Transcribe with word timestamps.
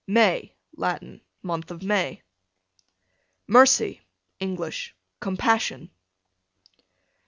May, 0.07 0.55
Latin, 0.75 1.21
month 1.43 1.69
of 1.69 1.83
May. 1.83 2.23
Mercy, 3.45 4.01
English, 4.39 4.95
compassion. 5.19 5.91